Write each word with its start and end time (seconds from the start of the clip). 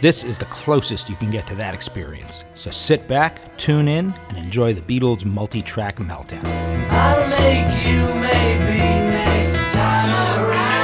This 0.00 0.24
is 0.24 0.38
the 0.38 0.46
closest 0.46 1.10
you 1.10 1.16
can 1.16 1.30
get 1.30 1.46
to 1.48 1.54
that 1.56 1.74
experience. 1.74 2.44
So 2.54 2.70
sit 2.70 3.06
back, 3.06 3.58
tune 3.58 3.86
in, 3.86 4.14
and 4.30 4.38
enjoy 4.38 4.72
the 4.72 4.80
Beatles 4.80 5.26
multi 5.26 5.60
track 5.60 5.96
meltdown. 5.96 6.42
I'll 6.88 7.28
make 7.28 7.86
you 7.86 7.98
maybe 8.18 8.78
next 9.10 9.74
time 9.74 10.08
around. 10.40 10.80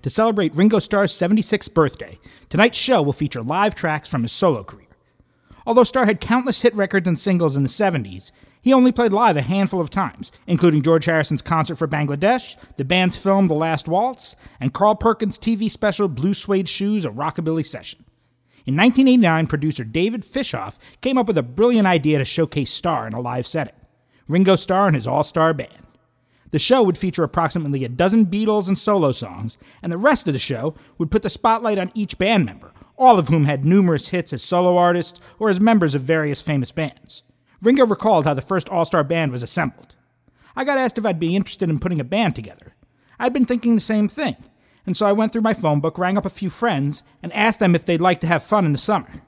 To 0.00 0.08
celebrate 0.08 0.56
Ringo 0.56 0.78
Starr's 0.78 1.12
76th 1.12 1.74
birthday, 1.74 2.18
tonight's 2.48 2.78
show 2.78 3.02
will 3.02 3.12
feature 3.12 3.42
live 3.42 3.74
tracks 3.74 4.08
from 4.08 4.22
his 4.22 4.32
solo 4.32 4.64
career. 4.64 4.86
Although 5.66 5.84
Starr 5.84 6.06
had 6.06 6.18
countless 6.18 6.62
hit 6.62 6.74
records 6.74 7.06
and 7.06 7.18
singles 7.18 7.56
in 7.56 7.62
the 7.62 7.68
70s, 7.68 8.30
he 8.62 8.72
only 8.72 8.92
played 8.92 9.12
live 9.12 9.36
a 9.36 9.42
handful 9.42 9.80
of 9.80 9.90
times, 9.90 10.30
including 10.46 10.82
George 10.82 11.04
Harrison's 11.04 11.42
concert 11.42 11.76
for 11.76 11.88
Bangladesh, 11.88 12.56
the 12.76 12.84
band's 12.84 13.16
film 13.16 13.48
The 13.48 13.54
Last 13.54 13.88
Waltz, 13.88 14.36
and 14.60 14.72
Carl 14.72 14.94
Perkins' 14.94 15.36
TV 15.36 15.68
special 15.68 16.06
Blue 16.06 16.32
Suede 16.32 16.68
Shoes, 16.68 17.04
a 17.04 17.10
Rockabilly 17.10 17.66
Session. 17.66 18.04
In 18.64 18.76
1989, 18.76 19.48
producer 19.48 19.82
David 19.82 20.22
Fishof 20.22 20.76
came 21.00 21.18
up 21.18 21.26
with 21.26 21.36
a 21.36 21.42
brilliant 21.42 21.88
idea 21.88 22.18
to 22.18 22.24
showcase 22.24 22.72
Starr 22.72 23.08
in 23.08 23.12
a 23.12 23.20
live 23.20 23.46
setting 23.46 23.74
Ringo 24.28 24.54
Starr 24.54 24.86
and 24.86 24.94
his 24.94 25.08
all 25.08 25.24
star 25.24 25.52
band. 25.52 25.82
The 26.52 26.60
show 26.60 26.82
would 26.84 26.98
feature 26.98 27.24
approximately 27.24 27.82
a 27.82 27.88
dozen 27.88 28.26
Beatles 28.26 28.68
and 28.68 28.78
solo 28.78 29.10
songs, 29.10 29.58
and 29.82 29.90
the 29.90 29.98
rest 29.98 30.28
of 30.28 30.34
the 30.34 30.38
show 30.38 30.74
would 30.98 31.10
put 31.10 31.22
the 31.22 31.30
spotlight 31.30 31.78
on 31.78 31.90
each 31.94 32.18
band 32.18 32.44
member, 32.44 32.72
all 32.96 33.18
of 33.18 33.28
whom 33.28 33.46
had 33.46 33.64
numerous 33.64 34.08
hits 34.08 34.32
as 34.32 34.42
solo 34.42 34.76
artists 34.76 35.18
or 35.40 35.50
as 35.50 35.58
members 35.58 35.96
of 35.96 36.02
various 36.02 36.40
famous 36.40 36.70
bands. 36.70 37.22
Ringo 37.62 37.86
recalled 37.86 38.24
how 38.24 38.34
the 38.34 38.42
first 38.42 38.68
all 38.68 38.84
star 38.84 39.04
band 39.04 39.30
was 39.30 39.42
assembled. 39.42 39.94
I 40.56 40.64
got 40.64 40.78
asked 40.78 40.98
if 40.98 41.06
I'd 41.06 41.20
be 41.20 41.36
interested 41.36 41.70
in 41.70 41.78
putting 41.78 42.00
a 42.00 42.04
band 42.04 42.34
together. 42.34 42.74
I'd 43.18 43.32
been 43.32 43.46
thinking 43.46 43.76
the 43.76 43.80
same 43.80 44.08
thing, 44.08 44.36
and 44.84 44.96
so 44.96 45.06
I 45.06 45.12
went 45.12 45.32
through 45.32 45.42
my 45.42 45.54
phone 45.54 45.80
book, 45.80 45.96
rang 45.96 46.18
up 46.18 46.26
a 46.26 46.30
few 46.30 46.50
friends, 46.50 47.04
and 47.22 47.32
asked 47.32 47.60
them 47.60 47.74
if 47.74 47.84
they'd 47.84 48.00
like 48.00 48.20
to 48.20 48.26
have 48.26 48.42
fun 48.42 48.66
in 48.66 48.72
the 48.72 48.78
summer. 48.78 49.22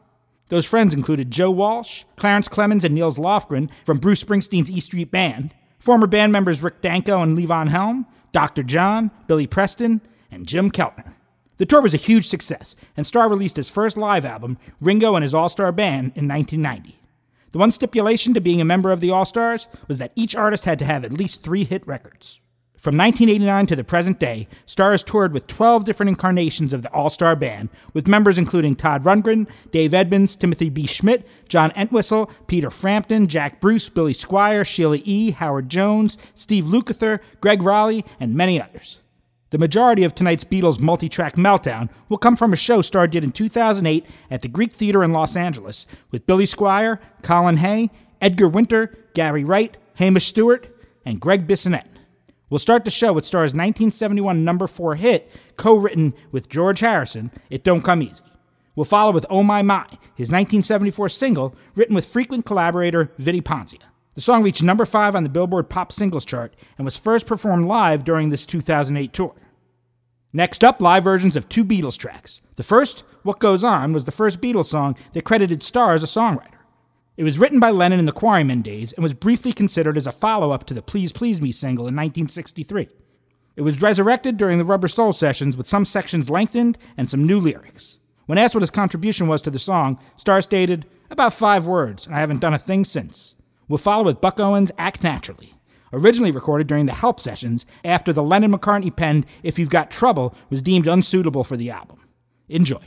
Those 0.48 0.66
friends 0.66 0.92
included 0.92 1.30
Joe 1.30 1.50
Walsh, 1.50 2.04
Clarence 2.16 2.48
Clemons, 2.48 2.84
and 2.84 2.94
Nils 2.94 3.18
Lofgren 3.18 3.70
from 3.86 3.98
Bruce 3.98 4.22
Springsteen's 4.22 4.70
E 4.70 4.80
Street 4.80 5.10
Band, 5.10 5.54
former 5.78 6.06
band 6.06 6.32
members 6.32 6.62
Rick 6.62 6.80
Danko 6.80 7.22
and 7.22 7.38
Levon 7.38 7.68
Helm, 7.68 8.06
Dr. 8.32 8.64
John, 8.64 9.10
Billy 9.26 9.46
Preston, 9.46 10.00
and 10.30 10.46
Jim 10.46 10.70
Keltner. 10.70 11.14
The 11.58 11.66
tour 11.66 11.80
was 11.80 11.94
a 11.94 11.98
huge 11.98 12.28
success, 12.28 12.74
and 12.96 13.06
Starr 13.06 13.28
released 13.28 13.56
his 13.56 13.68
first 13.68 13.96
live 13.96 14.26
album, 14.26 14.58
Ringo 14.80 15.14
and 15.14 15.22
His 15.22 15.34
All 15.34 15.48
Star 15.48 15.70
Band, 15.70 16.12
in 16.16 16.26
1990. 16.26 16.98
The 17.54 17.58
one 17.58 17.70
stipulation 17.70 18.34
to 18.34 18.40
being 18.40 18.60
a 18.60 18.64
member 18.64 18.90
of 18.90 18.98
the 18.98 19.12
All 19.12 19.24
Starr's 19.24 19.68
was 19.86 19.98
that 19.98 20.10
each 20.16 20.34
artist 20.34 20.64
had 20.64 20.76
to 20.80 20.84
have 20.84 21.04
at 21.04 21.12
least 21.12 21.40
three 21.40 21.62
hit 21.62 21.86
records. 21.86 22.40
From 22.76 22.96
1989 22.96 23.66
to 23.68 23.76
the 23.76 23.84
present 23.84 24.18
day, 24.18 24.48
Stars 24.66 25.04
toured 25.04 25.32
with 25.32 25.46
12 25.46 25.84
different 25.84 26.08
incarnations 26.08 26.72
of 26.72 26.82
the 26.82 26.90
All 26.92 27.10
Star 27.10 27.36
Band, 27.36 27.68
with 27.92 28.08
members 28.08 28.38
including 28.38 28.74
Todd 28.74 29.04
Rundgren, 29.04 29.46
Dave 29.70 29.94
Edmunds, 29.94 30.34
Timothy 30.34 30.68
B. 30.68 30.82
Schmit, 30.82 31.22
John 31.48 31.70
Entwistle, 31.76 32.28
Peter 32.48 32.72
Frampton, 32.72 33.28
Jack 33.28 33.60
Bruce, 33.60 33.88
Billy 33.88 34.14
Squier, 34.14 34.66
Sheila 34.66 34.98
E., 35.04 35.30
Howard 35.30 35.68
Jones, 35.68 36.18
Steve 36.34 36.64
Lukather, 36.64 37.20
Greg 37.40 37.60
Rolie, 37.60 38.04
and 38.18 38.34
many 38.34 38.60
others. 38.60 38.98
The 39.54 39.58
majority 39.58 40.02
of 40.02 40.16
tonight's 40.16 40.42
Beatles 40.42 40.80
multi 40.80 41.08
track 41.08 41.36
meltdown 41.36 41.88
will 42.08 42.18
come 42.18 42.34
from 42.34 42.52
a 42.52 42.56
show 42.56 42.82
Starr 42.82 43.06
did 43.06 43.22
in 43.22 43.30
2008 43.30 44.04
at 44.28 44.42
the 44.42 44.48
Greek 44.48 44.72
Theater 44.72 45.04
in 45.04 45.12
Los 45.12 45.36
Angeles 45.36 45.86
with 46.10 46.26
Billy 46.26 46.44
Squier, 46.44 46.98
Colin 47.22 47.58
Hay, 47.58 47.92
Edgar 48.20 48.48
Winter, 48.48 48.98
Gary 49.14 49.44
Wright, 49.44 49.76
Hamish 49.94 50.26
Stewart, 50.26 50.76
and 51.06 51.20
Gregg 51.20 51.46
Bissonette. 51.46 51.86
We'll 52.50 52.58
start 52.58 52.84
the 52.84 52.90
show 52.90 53.12
with 53.12 53.24
Starr's 53.24 53.54
1971 53.54 54.44
number 54.44 54.66
4 54.66 54.96
hit, 54.96 55.30
co 55.56 55.76
written 55.76 56.14
with 56.32 56.48
George 56.48 56.80
Harrison, 56.80 57.30
It 57.48 57.62
Don't 57.62 57.82
Come 57.82 58.02
Easy. 58.02 58.24
We'll 58.74 58.84
follow 58.86 59.12
with 59.12 59.24
Oh 59.30 59.44
My 59.44 59.62
My, 59.62 59.86
his 60.16 60.32
1974 60.32 61.10
single, 61.10 61.54
written 61.76 61.94
with 61.94 62.06
frequent 62.06 62.44
collaborator 62.44 63.12
Vinnie 63.18 63.40
Poncia. 63.40 63.82
The 64.16 64.20
song 64.20 64.42
reached 64.42 64.64
number 64.64 64.84
5 64.84 65.14
on 65.14 65.22
the 65.22 65.28
Billboard 65.28 65.70
Pop 65.70 65.92
Singles 65.92 66.24
chart 66.24 66.54
and 66.76 66.84
was 66.84 66.96
first 66.96 67.26
performed 67.26 67.68
live 67.68 68.02
during 68.02 68.30
this 68.30 68.46
2008 68.46 69.12
tour. 69.12 69.34
Next 70.36 70.64
up, 70.64 70.80
live 70.80 71.04
versions 71.04 71.36
of 71.36 71.48
two 71.48 71.64
Beatles 71.64 71.96
tracks. 71.96 72.40
The 72.56 72.64
first, 72.64 73.04
What 73.22 73.38
Goes 73.38 73.62
On, 73.62 73.92
was 73.92 74.04
the 74.04 74.10
first 74.10 74.40
Beatles 74.40 74.64
song 74.64 74.96
that 75.12 75.22
credited 75.22 75.62
Starr 75.62 75.94
as 75.94 76.02
a 76.02 76.06
songwriter. 76.06 76.58
It 77.16 77.22
was 77.22 77.38
written 77.38 77.60
by 77.60 77.70
Lennon 77.70 78.00
in 78.00 78.04
the 78.06 78.10
Quarrymen 78.10 78.60
days 78.60 78.92
and 78.94 79.04
was 79.04 79.14
briefly 79.14 79.52
considered 79.52 79.96
as 79.96 80.08
a 80.08 80.12
follow 80.12 80.50
up 80.50 80.66
to 80.66 80.74
the 80.74 80.82
Please 80.82 81.12
Please 81.12 81.40
Me 81.40 81.52
single 81.52 81.84
in 81.84 81.94
1963. 81.94 82.88
It 83.54 83.62
was 83.62 83.80
resurrected 83.80 84.36
during 84.36 84.58
the 84.58 84.64
Rubber 84.64 84.88
Soul 84.88 85.12
sessions 85.12 85.56
with 85.56 85.68
some 85.68 85.84
sections 85.84 86.28
lengthened 86.28 86.78
and 86.96 87.08
some 87.08 87.24
new 87.24 87.38
lyrics. 87.38 87.98
When 88.26 88.36
asked 88.36 88.56
what 88.56 88.62
his 88.62 88.70
contribution 88.70 89.28
was 89.28 89.40
to 89.42 89.52
the 89.52 89.60
song, 89.60 90.00
Starr 90.16 90.42
stated, 90.42 90.84
About 91.12 91.34
five 91.34 91.64
words, 91.64 92.06
and 92.06 92.16
I 92.16 92.18
haven't 92.18 92.40
done 92.40 92.54
a 92.54 92.58
thing 92.58 92.84
since. 92.84 93.36
We'll 93.68 93.78
follow 93.78 94.02
with 94.02 94.20
Buck 94.20 94.40
Owens' 94.40 94.72
Act 94.78 95.04
Naturally 95.04 95.54
originally 95.94 96.30
recorded 96.30 96.66
during 96.66 96.86
the 96.86 96.94
Help 96.94 97.20
sessions 97.20 97.64
after 97.84 98.12
the 98.12 98.22
Lennon 98.22 98.52
McCartney 98.52 98.94
penned 98.94 99.26
If 99.42 99.58
You've 99.58 99.70
Got 99.70 99.90
Trouble 99.90 100.34
was 100.50 100.62
deemed 100.62 100.86
unsuitable 100.86 101.44
for 101.44 101.56
the 101.56 101.70
album. 101.70 102.00
Enjoy. 102.48 102.82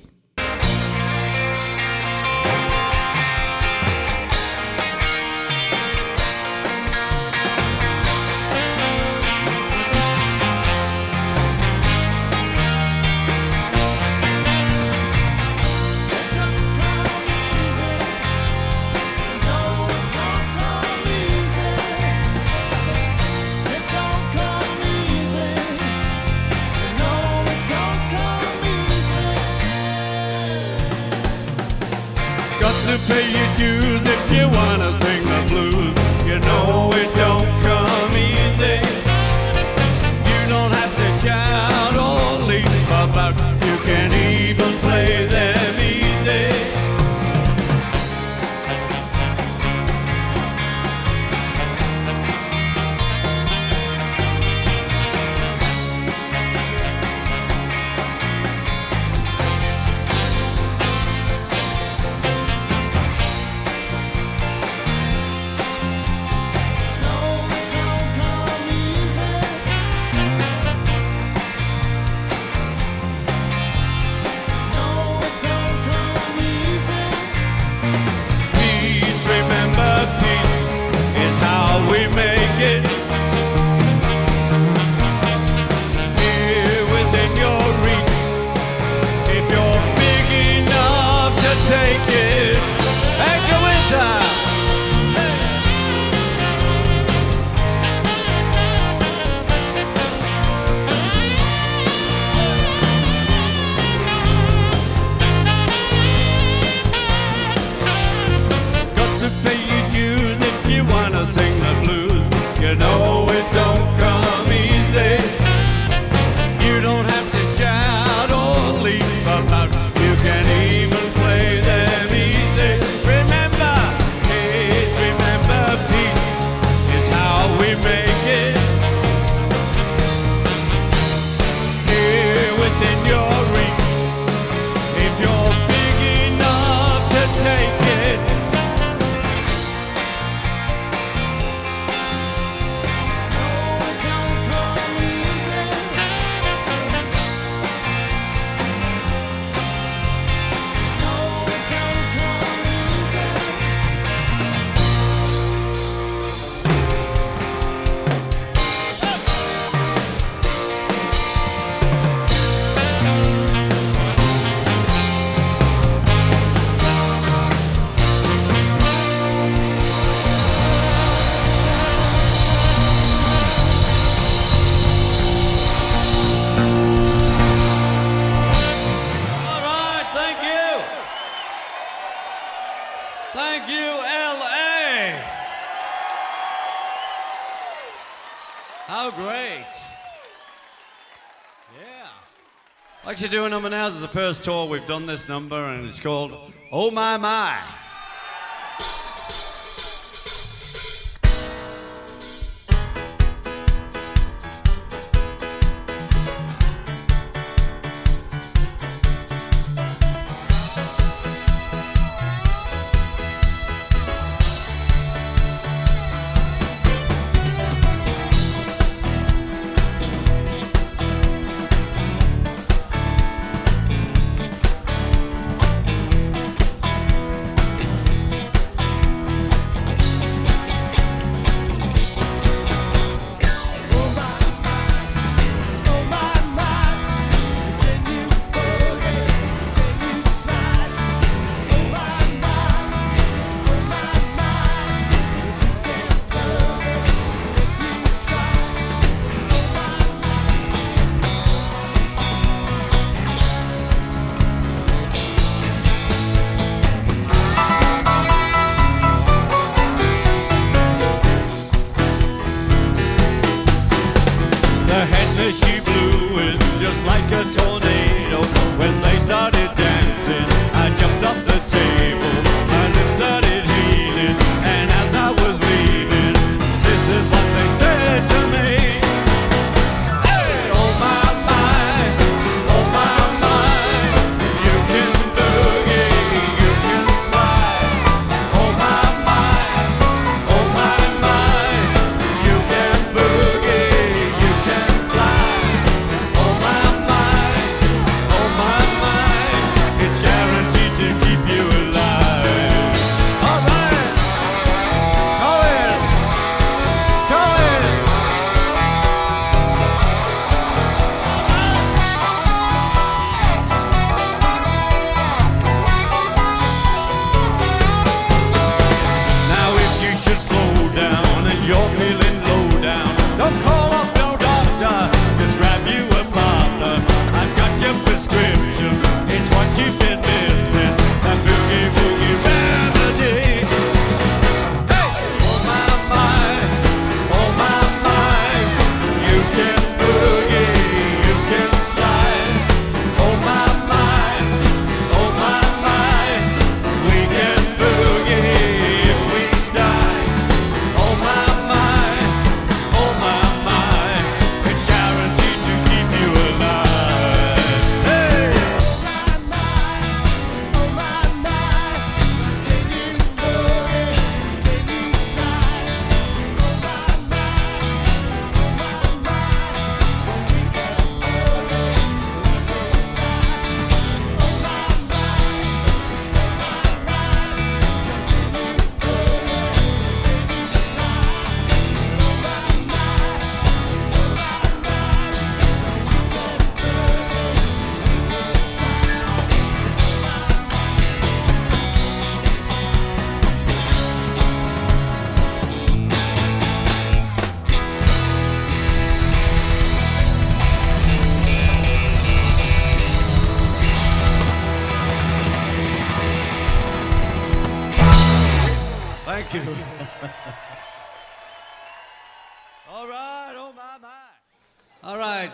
number 193.57 193.69
now. 193.71 193.87
This 193.87 193.95
is 193.95 194.01
the 194.01 194.07
first 194.07 194.45
tour 194.45 194.67
we've 194.67 194.85
done 194.85 195.07
this 195.07 195.27
number, 195.27 195.55
and 195.55 195.89
it's 195.89 195.99
called 195.99 196.31
Oh 196.71 196.91
My 196.91 197.17
My. 197.17 197.59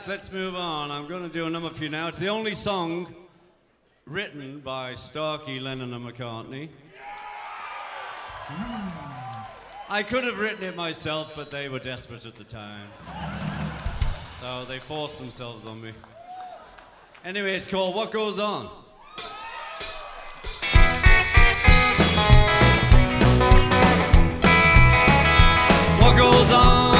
let's 0.07 0.31
move 0.31 0.55
on. 0.55 0.91
I'm 0.91 1.07
going 1.07 1.23
to 1.23 1.29
do 1.29 1.45
a 1.45 1.49
number 1.49 1.69
for 1.69 1.83
you 1.83 1.89
now. 1.89 2.07
It's 2.07 2.17
the 2.17 2.27
only 2.27 2.53
song 2.53 3.13
written 4.05 4.59
by 4.59 4.95
Starkey, 4.95 5.59
Lennon, 5.59 5.93
and 5.93 6.05
McCartney. 6.05 6.69
I 9.89 10.03
could 10.03 10.23
have 10.23 10.39
written 10.39 10.63
it 10.63 10.75
myself, 10.75 11.31
but 11.35 11.51
they 11.51 11.69
were 11.69 11.79
desperate 11.79 12.25
at 12.25 12.35
the 12.35 12.43
time. 12.43 12.89
So 14.41 14.65
they 14.65 14.79
forced 14.79 15.19
themselves 15.19 15.65
on 15.65 15.81
me. 15.81 15.93
Anyway, 17.23 17.55
it's 17.55 17.67
called 17.67 17.95
What 17.95 18.11
Goes 18.11 18.39
On. 18.39 18.65
What 25.99 26.17
goes 26.17 26.51
on? 26.51 26.92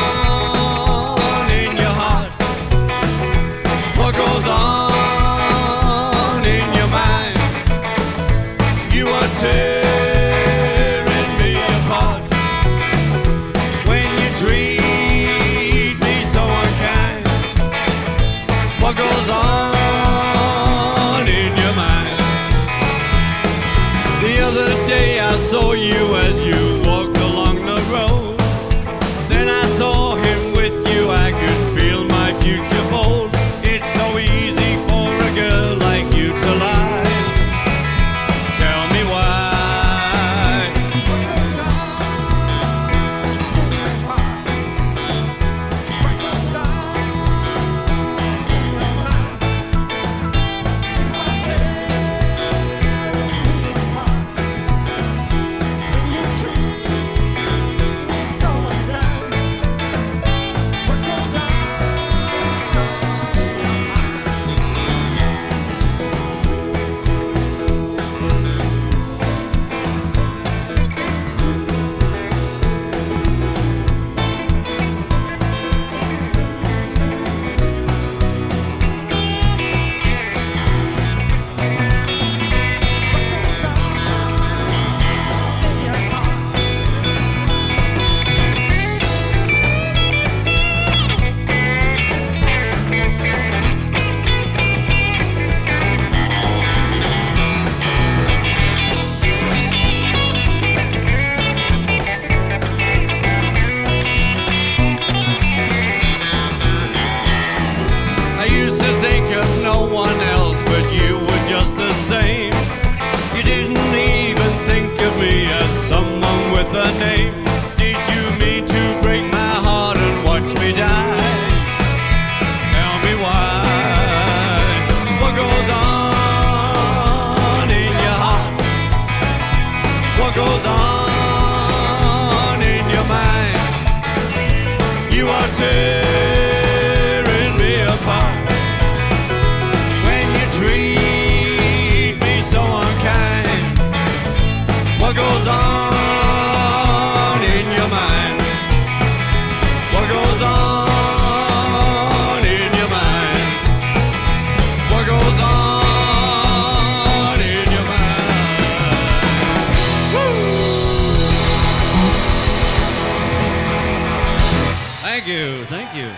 Thank 165.01 165.27
you, 165.27 165.65
thank 165.65 165.95
you. 165.95 166.09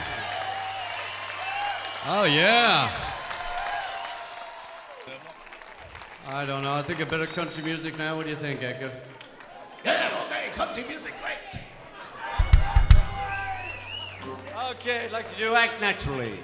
Oh, 2.07 2.23
yeah. 2.23 2.89
I 6.27 6.43
don't 6.43 6.63
know. 6.63 6.73
I 6.73 6.81
think 6.81 6.99
a 7.01 7.05
bit 7.05 7.19
of 7.19 7.29
country 7.29 7.63
music 7.63 7.97
now. 7.99 8.15
What 8.15 8.25
do 8.25 8.31
you 8.31 8.35
think, 8.35 8.63
Edgar? 8.63 8.91
Yeah, 9.83 10.25
okay, 10.25 10.49
country 10.53 10.85
music, 10.87 11.13
great. 11.21 11.61
Okay, 14.71 15.05
I'd 15.05 15.11
like 15.11 15.29
to 15.31 15.37
do 15.37 15.53
Act 15.53 15.79
Naturally. 15.79 16.39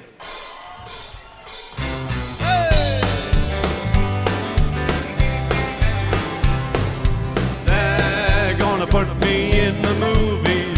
They're 7.82 8.58
gonna 8.58 8.88
put 8.88 9.08
me 9.22 9.60
in 9.66 9.82
the 9.82 9.94
movies. 10.06 10.78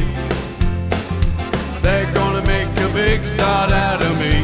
They're 1.82 2.12
gonna 2.14 2.44
make 2.46 2.70
a 2.88 2.90
big 2.94 3.24
star 3.24 3.72
out 3.72 4.02
of 4.02 4.14
me. 4.24 4.36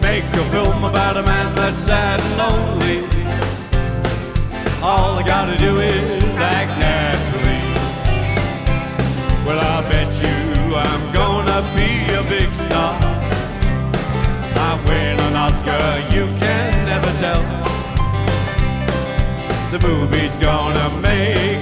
Make 0.00 0.24
a 0.42 0.44
film 0.54 0.84
about 0.84 1.16
a 1.16 1.22
man 1.22 1.54
that's 1.54 1.78
sad 1.78 2.20
and 2.20 2.34
lonely. 2.42 2.98
All 4.82 5.18
I 5.18 5.22
gotta 5.26 5.56
do 5.58 5.80
is 5.80 6.24
act 6.58 6.72
naturally. 6.78 7.62
Well, 9.46 9.60
I 9.74 9.78
bet 9.90 10.10
you 10.24 10.36
I'm 10.74 11.04
gonna 11.12 11.60
be 11.78 11.90
a 12.20 12.22
big 12.34 12.50
star. 12.64 12.94
I 14.68 14.70
win 14.86 15.18
an 15.26 15.36
Oscar, 15.44 15.84
you 16.14 16.24
can 16.40 16.84
never 16.86 17.12
tell. 17.18 17.75
The 19.70 19.80
movie's 19.80 20.38
gonna 20.38 20.88
make 21.00 21.55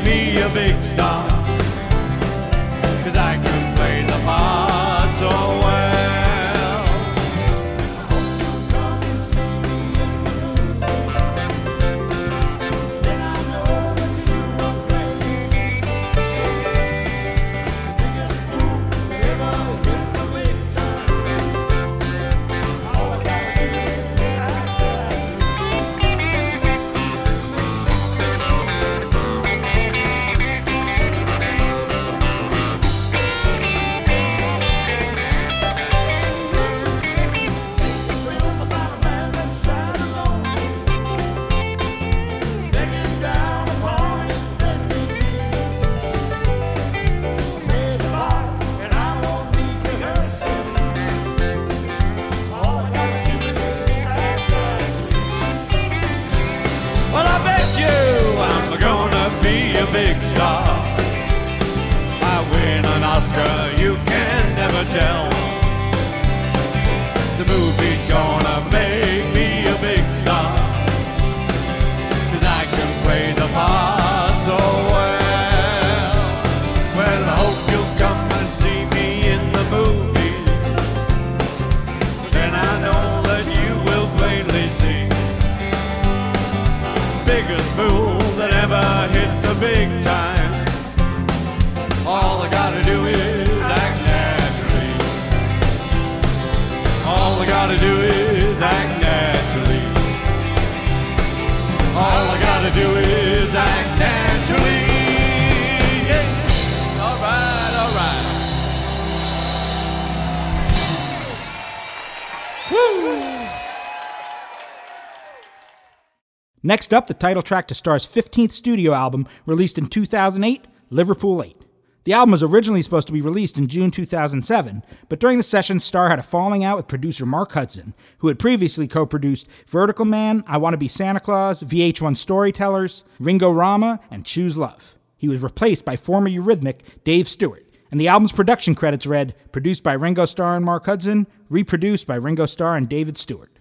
Next 116.66 116.94
up, 116.94 117.08
the 117.08 117.12
title 117.14 117.42
track 117.42 117.68
to 117.68 117.74
Starr's 117.74 118.06
15th 118.06 118.50
studio 118.50 118.94
album, 118.94 119.28
released 119.44 119.76
in 119.76 119.86
2008, 119.86 120.66
Liverpool 120.88 121.42
8. 121.42 121.58
The 122.04 122.14
album 122.14 122.32
was 122.32 122.42
originally 122.42 122.80
supposed 122.80 123.06
to 123.06 123.12
be 123.12 123.20
released 123.20 123.58
in 123.58 123.68
June 123.68 123.90
2007, 123.90 124.82
but 125.10 125.20
during 125.20 125.36
the 125.36 125.42
session, 125.42 125.78
Starr 125.78 126.08
had 126.08 126.18
a 126.18 126.22
falling 126.22 126.64
out 126.64 126.78
with 126.78 126.88
producer 126.88 127.26
Mark 127.26 127.52
Hudson, 127.52 127.92
who 128.18 128.28
had 128.28 128.38
previously 128.38 128.88
co 128.88 129.04
produced 129.04 129.46
Vertical 129.66 130.06
Man, 130.06 130.42
I 130.46 130.56
Want 130.56 130.72
to 130.72 130.78
Be 130.78 130.88
Santa 130.88 131.20
Claus, 131.20 131.62
VH1 131.62 132.16
Storytellers, 132.16 133.04
Ringo 133.18 133.50
Rama, 133.50 134.00
and 134.10 134.24
Choose 134.24 134.56
Love. 134.56 134.94
He 135.18 135.28
was 135.28 135.40
replaced 135.40 135.84
by 135.84 135.96
former 135.96 136.30
Eurythmic 136.30 136.80
Dave 137.04 137.28
Stewart, 137.28 137.66
and 137.90 138.00
the 138.00 138.08
album's 138.08 138.32
production 138.32 138.74
credits 138.74 139.06
read 139.06 139.34
produced 139.52 139.82
by 139.82 139.92
Ringo 139.92 140.24
Starr 140.24 140.56
and 140.56 140.64
Mark 140.64 140.86
Hudson, 140.86 141.26
reproduced 141.50 142.06
by 142.06 142.14
Ringo 142.14 142.46
Starr 142.46 142.74
and 142.74 142.88
David 142.88 143.18
Stewart. 143.18 143.58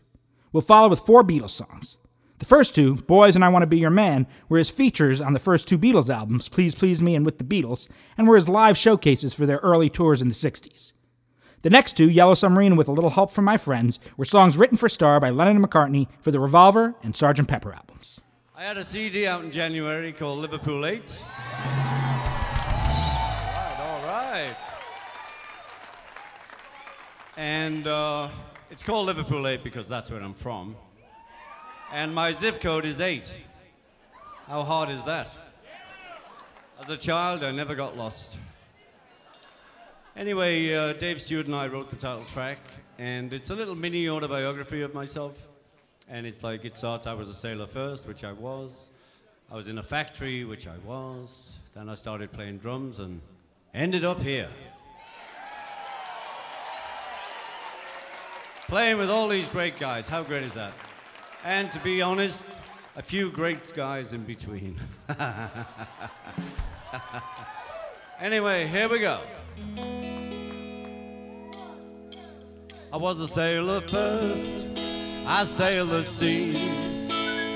We'll 0.53 0.61
follow 0.61 0.87
with 0.87 0.99
four 0.99 1.25
Beatles 1.25 1.49
songs. 1.49 1.97
The 2.43 2.49
first 2.49 2.75
two, 2.75 2.95
Boys 2.95 3.37
and 3.37 3.45
I 3.45 3.47
Want 3.47 3.63
to 3.63 3.67
Be 3.67 3.77
Your 3.77 3.89
Man, 3.89 4.27
were 4.49 4.57
his 4.57 4.69
features 4.69 5.21
on 5.21 5.31
the 5.31 5.39
first 5.39 5.65
two 5.65 5.77
Beatles 5.77 6.13
albums, 6.13 6.49
Please 6.49 6.75
Please 6.75 7.01
Me 7.01 7.15
and 7.15 7.25
With 7.25 7.37
the 7.37 7.45
Beatles, 7.45 7.87
and 8.17 8.27
were 8.27 8.35
his 8.35 8.49
live 8.49 8.77
showcases 8.77 9.33
for 9.33 9.45
their 9.45 9.59
early 9.59 9.89
tours 9.89 10.21
in 10.21 10.27
the 10.27 10.33
60s. 10.33 10.91
The 11.61 11.69
next 11.69 11.95
two, 11.95 12.09
Yellow 12.09 12.33
Submarine 12.33 12.75
With 12.75 12.89
a 12.89 12.91
Little 12.91 13.11
Help 13.11 13.31
from 13.31 13.45
My 13.45 13.55
Friends, 13.55 13.97
were 14.17 14.25
songs 14.25 14.57
written 14.57 14.75
for 14.75 14.89
Starr 14.89 15.21
by 15.21 15.29
Lennon 15.29 15.55
and 15.55 15.65
McCartney 15.65 16.09
for 16.19 16.31
the 16.31 16.39
Revolver 16.41 16.95
and 17.01 17.13
Sgt. 17.13 17.47
Pepper 17.47 17.71
albums. 17.71 18.19
I 18.57 18.63
had 18.63 18.77
a 18.77 18.83
CD 18.83 19.25
out 19.25 19.45
in 19.45 19.49
January 19.49 20.11
called 20.11 20.39
Liverpool 20.39 20.85
8. 20.85 21.23
All 21.63 21.69
right, 23.55 23.77
all 23.79 24.05
right. 24.05 24.55
And 27.37 27.87
uh, 27.87 28.27
it's 28.69 28.83
called 28.83 29.05
Liverpool 29.05 29.47
8 29.47 29.63
because 29.63 29.87
that's 29.87 30.11
where 30.11 30.21
I'm 30.21 30.33
from. 30.33 30.75
And 31.93 32.11
my 32.15 32.31
zip 32.31 32.59
code 32.59 32.87
is 32.87 32.99
8. 32.99 33.37
How 34.47 34.63
hard 34.63 34.89
is 34.89 35.03
that? 35.03 35.27
As 36.81 36.89
a 36.89 36.97
child, 36.97 37.43
I 37.43 37.51
never 37.51 37.75
got 37.75 37.95
lost. 37.95 38.35
Anyway, 40.17 40.73
uh, 40.73 40.93
Dave 40.93 41.21
Stewart 41.21 41.45
and 41.45 41.53
I 41.53 41.67
wrote 41.67 41.91
the 41.91 41.95
title 41.95 42.25
track, 42.33 42.57
and 42.97 43.31
it's 43.31 43.51
a 43.51 43.55
little 43.55 43.75
mini 43.75 44.09
autobiography 44.09 44.81
of 44.81 44.95
myself. 44.95 45.47
And 46.09 46.25
it's 46.25 46.43
like 46.43 46.65
it 46.65 46.79
starts 46.79 47.05
I 47.05 47.13
was 47.13 47.29
a 47.29 47.33
sailor 47.33 47.67
first, 47.67 48.07
which 48.07 48.23
I 48.23 48.31
was. 48.31 48.89
I 49.51 49.55
was 49.55 49.67
in 49.67 49.77
a 49.77 49.83
factory, 49.83 50.45
which 50.45 50.65
I 50.65 50.79
was. 50.87 51.51
Then 51.75 51.89
I 51.89 51.93
started 51.93 52.31
playing 52.31 52.57
drums 52.57 53.01
and 53.01 53.21
ended 53.75 54.03
up 54.03 54.19
here. 54.19 54.49
Playing 58.67 58.97
with 58.97 59.11
all 59.11 59.27
these 59.27 59.47
great 59.47 59.77
guys. 59.77 60.09
How 60.09 60.23
great 60.23 60.41
is 60.41 60.55
that? 60.55 60.73
And 61.43 61.69
to 61.73 61.79
be 61.79 62.01
honest, 62.01 62.45
a 62.95 63.01
few 63.01 63.29
great 63.29 63.73
guys 63.73 64.13
in 64.13 64.23
between. 64.23 64.79
anyway, 68.19 68.65
here 68.67 68.87
we 68.87 68.99
go. 68.99 69.19
I 72.93 72.97
was 72.97 73.19
a 73.19 73.27
sailor 73.27 73.81
first, 73.81 74.55
I 75.25 75.43
sailed 75.43 75.89
the 75.89 76.03
sea. 76.03 76.53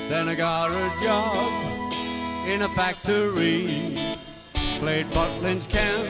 Then 0.08 0.28
I 0.28 0.34
got 0.34 0.70
a 0.70 1.02
job 1.02 1.92
in 2.46 2.62
a 2.62 2.68
factory. 2.74 3.96
Played 4.80 5.06
Butlins 5.06 5.66
Camp 5.68 6.08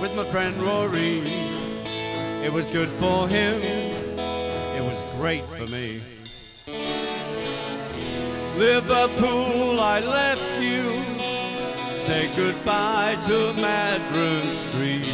with 0.00 0.12
my 0.14 0.24
friend 0.24 0.56
Rory. 0.60 1.20
It 2.42 2.52
was 2.52 2.68
good 2.68 2.88
for 2.88 3.28
him, 3.28 3.60
it 3.62 4.82
was 4.82 5.04
great 5.16 5.44
for 5.44 5.66
me. 5.68 6.02
Liverpool, 8.56 9.80
I 9.80 9.98
left 9.98 10.60
you. 10.60 10.84
Say 11.98 12.30
goodbye 12.36 13.16
to 13.26 13.52
Madryn 13.60 14.54
Street. 14.54 15.10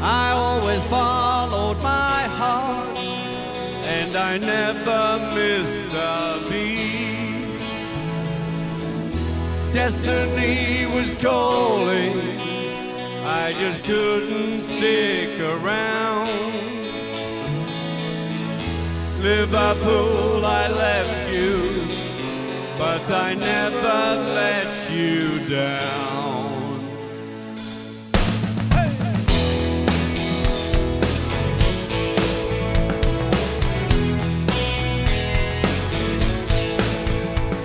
I 0.00 0.30
always 0.30 0.84
followed 0.84 1.78
my 1.82 2.22
heart, 2.38 2.98
and 3.84 4.14
I 4.16 4.38
never 4.38 5.34
missed 5.34 5.92
a 5.92 6.40
beat. 6.48 7.06
Destiny 9.72 10.86
was 10.86 11.14
calling, 11.14 12.38
I 13.24 13.52
just 13.58 13.82
couldn't 13.82 14.62
stick 14.62 15.40
around. 15.40 16.45
Liverpool, 19.20 20.44
I 20.44 20.68
left 20.68 21.32
you, 21.32 21.88
but 22.78 23.10
I 23.10 23.34
never 23.34 24.32
let 24.34 24.90
you 24.90 25.38
down. 25.48 26.06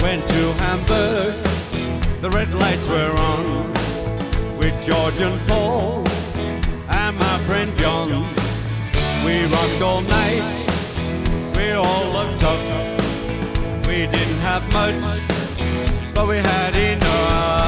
Went 0.02 0.28
to 0.28 0.54
Hamburg, 0.54 1.36
the 2.22 2.30
red 2.32 2.54
lights 2.54 2.88
were 2.88 3.16
on, 3.18 3.72
with 4.58 4.74
George 4.84 5.20
and 5.20 5.40
Paul 5.48 6.08
and 6.90 7.18
my 7.18 7.38
friend 7.40 7.78
John. 7.78 8.10
We 9.24 9.46
rocked 9.46 9.82
all 9.82 10.02
night, 10.02 10.61
we 11.62 11.72
all 11.74 12.06
looked 12.12 12.40
tough. 12.40 13.88
We 13.88 14.08
didn't 14.08 14.42
have 14.50 14.64
much, 14.74 15.04
but 16.14 16.28
we 16.28 16.38
had 16.38 16.76
enough. 16.76 17.61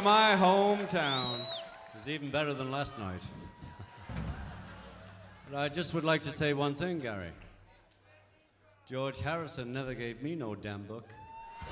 My 0.00 0.34
hometown. 0.36 1.36
Was 1.94 2.08
even 2.08 2.30
better 2.30 2.54
than 2.54 2.70
last 2.70 2.98
night. 2.98 3.20
but 5.50 5.58
I 5.58 5.68
just 5.68 5.92
would 5.94 6.04
like 6.04 6.22
to 6.22 6.32
say 6.32 6.54
one 6.54 6.74
thing, 6.74 7.00
Gary. 7.00 7.30
George 8.88 9.18
Harrison 9.20 9.72
never 9.72 9.94
gave 9.94 10.22
me 10.22 10.34
no 10.34 10.54
damn 10.54 10.82
book. 10.82 11.08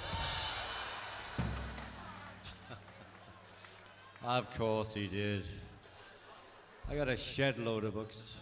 of 4.24 4.58
course 4.58 4.94
he 4.94 5.06
did. 5.06 5.44
I 6.90 6.96
got 6.96 7.08
a 7.08 7.16
shed 7.16 7.58
load 7.58 7.84
of 7.84 7.94
books. 7.94 8.34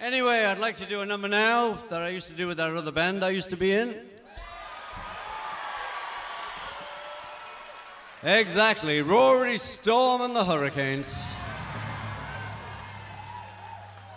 Anyway, 0.00 0.44
I'd 0.44 0.58
like 0.58 0.76
to 0.76 0.86
do 0.86 1.00
a 1.02 1.06
number 1.06 1.28
now 1.28 1.74
that 1.90 2.00
I 2.00 2.08
used 2.08 2.28
to 2.28 2.34
do 2.34 2.46
with 2.46 2.56
that 2.56 2.74
other 2.74 2.92
band 2.92 3.24
I 3.24 3.30
used 3.30 3.50
to 3.50 3.56
be 3.56 3.72
in. 3.72 4.09
Exactly. 8.22 9.00
Rory 9.00 9.56
Storm 9.56 10.20
and 10.20 10.36
the 10.36 10.44
Hurricanes. 10.44 11.22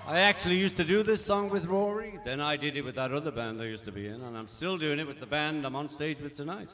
I 0.05 0.19
actually 0.19 0.55
used 0.55 0.75
to 0.75 0.83
do 0.83 1.03
this 1.03 1.23
song 1.23 1.49
with 1.49 1.65
Rory. 1.65 2.19
Then 2.25 2.41
I 2.41 2.57
did 2.57 2.75
it 2.75 2.81
with 2.81 2.95
that 2.95 3.13
other 3.13 3.31
band 3.31 3.61
I 3.61 3.65
used 3.65 3.85
to 3.85 3.93
be 3.93 4.07
in, 4.07 4.21
and 4.21 4.37
I'm 4.37 4.49
still 4.49 4.77
doing 4.77 4.99
it 4.99 5.07
with 5.07 5.21
the 5.21 5.25
band 5.25 5.65
I'm 5.65 5.77
on 5.77 5.87
stage 5.87 6.19
with 6.19 6.35
tonight. 6.35 6.69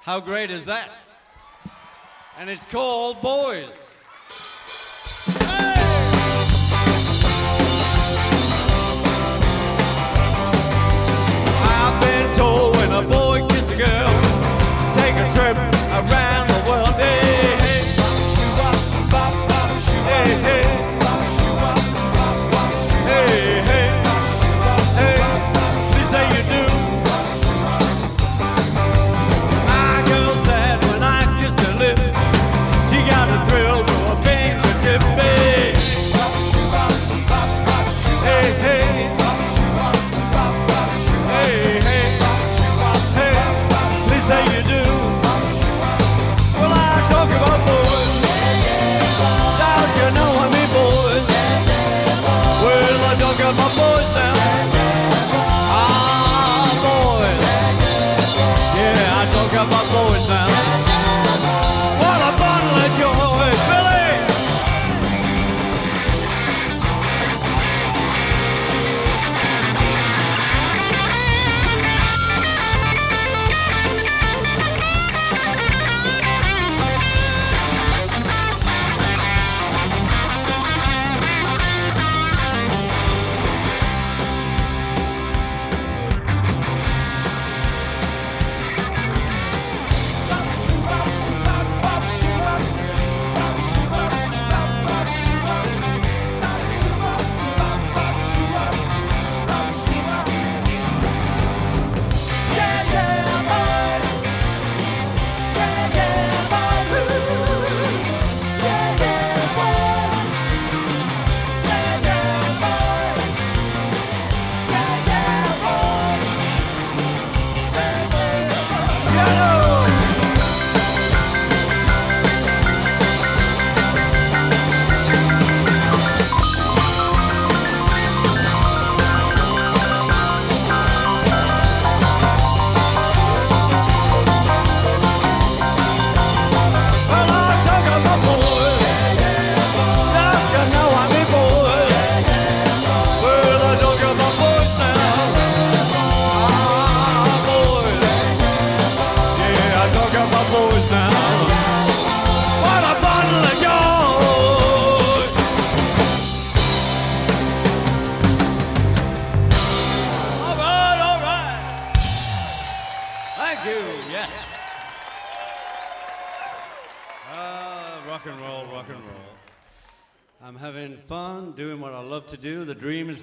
How 0.00 0.18
great 0.18 0.50
is 0.50 0.64
that? 0.64 0.96
And 2.38 2.48
it's 2.48 2.64
called 2.64 3.20
Boys. 3.20 3.85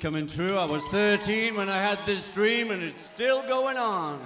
Coming 0.04 0.28
true. 0.28 0.58
I 0.58 0.66
was 0.66 0.86
13 0.90 1.56
when 1.56 1.70
I 1.70 1.82
had 1.82 1.98
this 2.06 2.28
dream, 2.28 2.72
and 2.72 2.84
it's 2.84 3.00
still 3.00 3.42
going 3.44 3.78
on. 3.78 4.20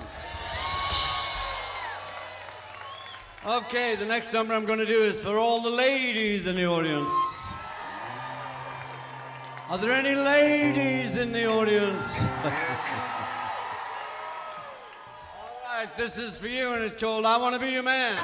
Okay, 3.45 3.95
the 3.95 4.05
next 4.05 4.33
number 4.33 4.55
I'm 4.55 4.65
going 4.65 4.79
to 4.79 4.87
do 4.87 5.03
is 5.03 5.19
for 5.19 5.37
all 5.37 5.61
the 5.61 5.69
ladies 5.69 6.47
in 6.47 6.55
the 6.55 6.65
audience. 6.65 7.11
Are 9.69 9.77
there 9.77 9.91
any 9.91 10.15
ladies 10.15 11.15
in 11.15 11.31
the 11.31 11.45
audience? 11.45 12.23
all 12.43 12.51
right, 15.75 15.95
this 15.95 16.17
is 16.17 16.37
for 16.37 16.47
you, 16.47 16.71
and 16.71 16.83
it's 16.83 16.95
called 16.95 17.23
I 17.23 17.37
Want 17.37 17.53
to 17.53 17.59
Be 17.59 17.69
Your 17.69 17.83
Man. 17.83 18.17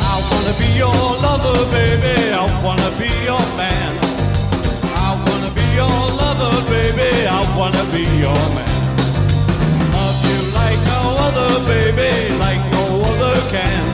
I 0.00 0.28
wanna 0.32 0.58
be 0.58 0.72
your 0.74 0.94
lover, 1.20 1.70
baby. 1.70 2.32
I 2.32 2.64
wanna 2.64 2.90
be 2.98 3.10
your 3.26 3.40
man. 3.58 4.07
Your 5.78 5.86
lover, 5.86 6.58
baby. 6.68 7.10
I 7.30 7.38
wanna 7.56 7.84
be 7.94 8.02
your 8.18 8.42
man. 8.56 8.78
Love 9.94 10.18
you 10.26 10.40
like 10.60 10.80
no 10.90 11.00
other, 11.26 11.50
baby, 11.70 12.10
like 12.44 12.62
no 12.74 12.84
other 13.10 13.36
can. 13.54 13.84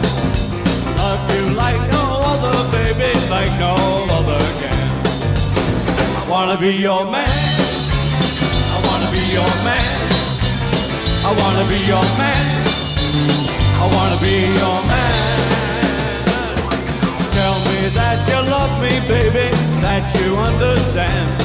Love 0.97 1.25
you 1.37 1.45
like 1.63 1.83
no 1.93 2.05
other, 2.33 2.57
baby, 2.73 3.13
like 3.29 3.53
no 3.61 3.75
other 4.17 4.41
can. 4.61 4.87
I 6.21 6.25
wanna 6.27 6.57
be 6.57 6.73
your 6.73 7.05
man. 7.05 7.37
I 8.75 8.79
wanna 8.89 9.09
be 9.13 9.23
your 9.37 9.55
man. 9.69 9.89
I 11.29 11.31
wanna 11.41 11.65
be 11.69 11.79
your 11.93 12.07
man. 12.23 12.47
I 13.83 13.87
wanna 13.95 14.19
be 14.25 14.35
your 14.61 14.79
man. 14.93 15.17
Tell 17.37 17.57
me 17.69 17.79
that 17.99 18.19
you 18.31 18.41
love 18.57 18.73
me, 18.81 18.93
baby, 19.07 19.47
that 19.85 20.05
you 20.17 20.29
understand. 20.49 21.45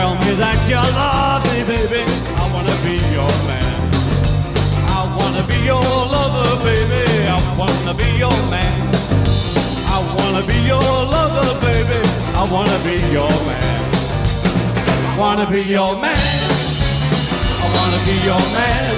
Tell 0.00 0.16
me 0.16 0.32
that 0.40 0.56
you 0.64 0.80
love 0.96 1.44
me, 1.52 1.60
baby, 1.68 2.00
I 2.40 2.44
wanna 2.56 2.72
be 2.80 2.96
your 3.12 3.28
man. 3.44 3.76
I 4.88 5.04
wanna 5.12 5.44
be 5.44 5.60
your 5.60 5.76
lover, 5.84 6.56
baby, 6.64 7.04
I 7.28 7.36
wanna 7.60 7.92
be 7.92 8.08
your 8.16 8.32
man. 8.48 8.80
I 9.92 10.00
wanna 10.16 10.40
be 10.48 10.56
your 10.64 10.80
lover, 10.80 11.52
baby, 11.60 12.00
I 12.32 12.48
wanna 12.48 12.78
be 12.80 12.96
your 13.12 13.28
man. 13.44 13.80
I 15.04 15.18
wanna 15.20 15.44
be 15.52 15.60
your 15.68 15.92
man. 16.00 16.16
I 17.60 17.66
wanna 17.76 18.00
be 18.08 18.14
your 18.24 18.44
man. 18.56 18.96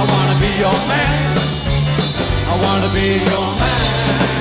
I 0.00 0.02
wanna 0.08 0.34
be 0.40 0.50
your 0.64 0.78
man. 0.88 1.28
I 2.48 2.54
wanna 2.64 2.88
be 2.96 3.06
your 3.20 3.48
man. 3.60 4.33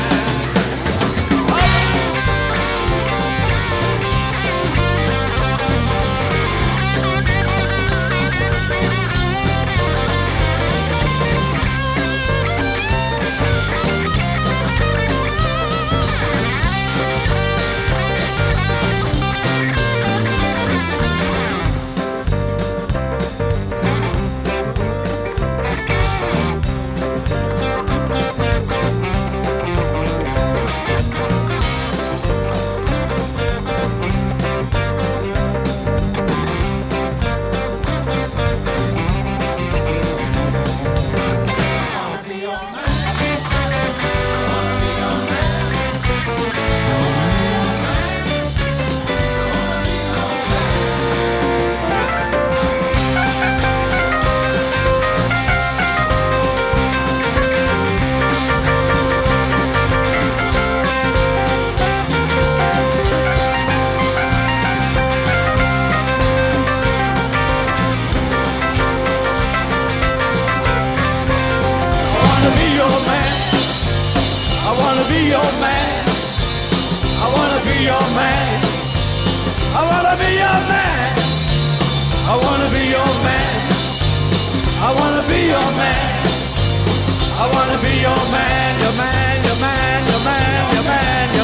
Your 85.53 85.69
man. 85.77 86.25
I 87.41 87.45
wanna 87.53 87.77
be 87.85 87.93
your 88.07 88.23
man, 88.35 88.71
your 88.83 88.95
man, 89.01 89.35
your 89.47 89.59
man, 89.65 89.99
your 90.09 90.21
man, 90.29 90.61
your 90.73 90.85
man, 90.91 91.25
your 91.29 91.37
man, 91.37 91.42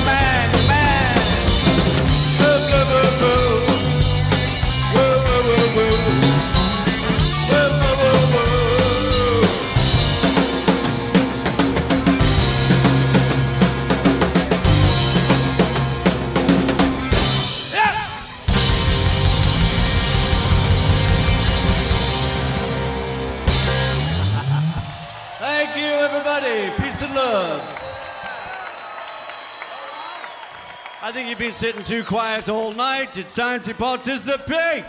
think 31.19 31.29
you've 31.31 31.37
been 31.37 31.51
sitting 31.51 31.83
too 31.83 32.01
quiet 32.01 32.47
all 32.47 32.71
night. 32.71 33.17
It's 33.17 33.35
time 33.35 33.61
to 33.63 33.73
participate. 33.73 34.85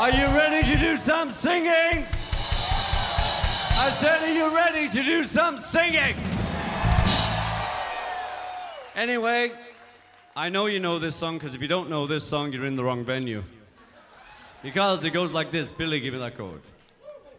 Are 0.00 0.10
you 0.10 0.26
ready 0.34 0.68
to 0.68 0.76
do 0.76 0.96
some 0.96 1.30
singing? 1.30 2.04
I 3.76 3.90
said, 3.94 4.22
are 4.22 4.34
you 4.34 4.52
ready 4.52 4.88
to 4.88 5.02
do 5.04 5.22
some 5.22 5.58
singing? 5.58 6.16
Anyway, 8.96 9.52
I 10.34 10.48
know 10.48 10.66
you 10.66 10.80
know 10.80 10.98
this 10.98 11.14
song 11.14 11.38
because 11.38 11.54
if 11.54 11.62
you 11.62 11.68
don't 11.68 11.88
know 11.88 12.08
this 12.08 12.24
song, 12.24 12.52
you're 12.52 12.66
in 12.66 12.74
the 12.74 12.82
wrong 12.82 13.04
venue. 13.04 13.44
Because 14.60 15.04
it 15.04 15.10
goes 15.10 15.30
like 15.30 15.52
this 15.52 15.70
Billy, 15.70 16.00
give 16.00 16.14
me 16.14 16.18
that 16.18 16.36
chord. 16.36 16.62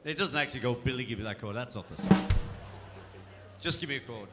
It 0.06 0.16
doesn't 0.16 0.38
actually 0.38 0.62
go, 0.62 0.74
Billy, 0.74 1.04
give 1.04 1.18
me 1.18 1.26
that 1.26 1.42
chord. 1.42 1.58
That's 1.58 1.76
not 1.76 1.90
the 1.90 2.02
song. 2.02 2.28
Just 3.60 3.82
give 3.82 3.90
me 3.90 3.98
a 3.98 4.00
chord. 4.00 4.30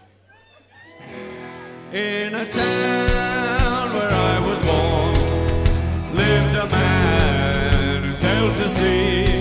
In 1.93 2.35
a 2.35 2.47
town 2.47 3.93
where 3.93 4.11
I 4.11 4.39
was 4.39 4.59
born, 4.63 6.15
lived 6.17 6.55
a 6.55 6.67
man 6.67 8.03
who 8.03 8.15
sailed 8.15 8.55
to 8.55 8.69
sea. 8.71 9.32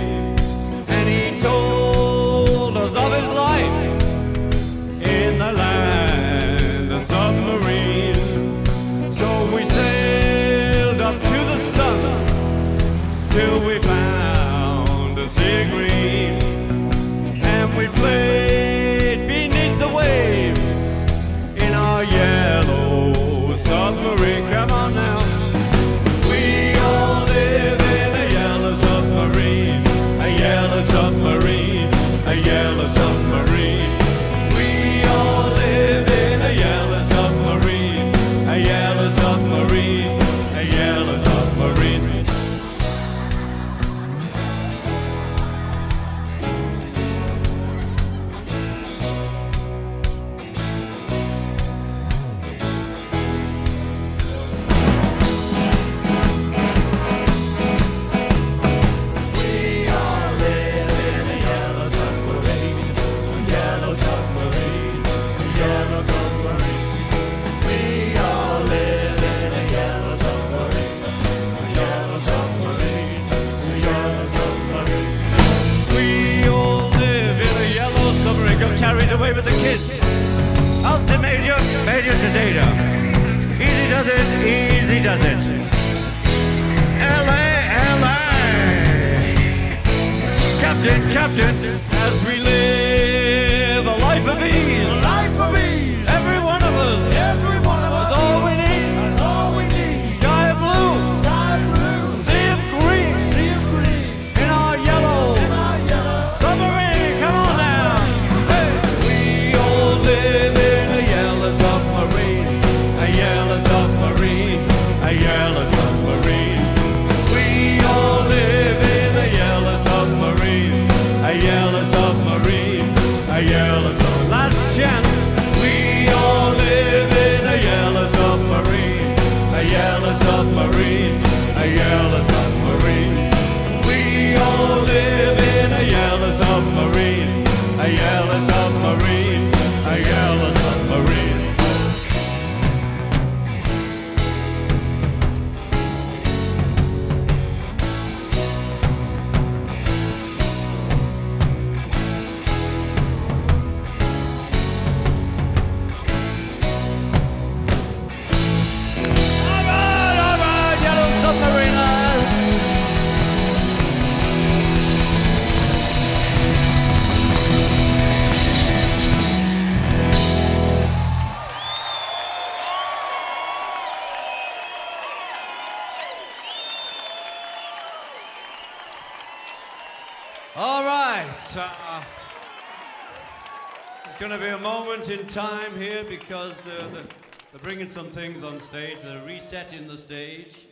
Bringing 187.62 187.90
some 187.90 188.08
things 188.08 188.44
on 188.44 188.58
stage. 188.58 188.98
They're 189.04 189.24
resetting 189.24 189.88
the 189.88 189.96
stage. 189.96 190.66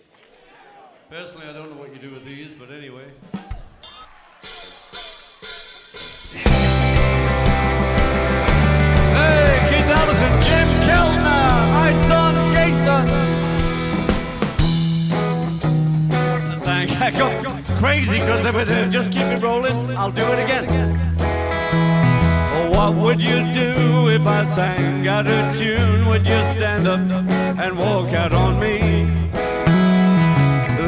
Personally, 1.08 1.48
I 1.48 1.54
don't 1.54 1.70
know 1.70 1.78
what 1.78 1.94
you 1.94 2.00
do 2.00 2.10
with 2.10 2.26
these, 2.26 2.52
but 2.56 2.72
anyway. 2.72 3.06
Hey, 9.14 9.60
Keith 9.70 9.86
Allison, 9.86 10.42
Jim 10.42 10.68
Keltner, 10.90 11.54
my 11.78 11.94
son 12.08 12.34
Jason. 12.56 13.06
I 17.04 17.12
got 17.12 17.44
got 17.44 17.64
crazy 17.80 18.14
because 18.14 18.42
they 18.42 18.52
were 18.52 18.66
there. 18.66 18.90
Just 18.90 19.12
keep 19.12 19.22
it 19.22 19.44
rolling. 19.44 19.96
I'll 19.96 20.12
do 20.12 20.24
it 20.24 20.44
again. 20.44 21.19
What 22.72 22.94
would 22.96 23.22
you 23.22 23.52
do 23.52 24.10
if 24.10 24.26
I 24.28 24.44
sang 24.44 25.08
out 25.08 25.28
of 25.28 25.58
tune? 25.58 26.08
Would 26.08 26.26
you 26.28 26.42
stand 26.54 26.88
up 26.88 27.00
and 27.60 27.78
walk 27.78 28.14
out 28.14 28.34
on 28.34 28.60
me? 28.60 28.80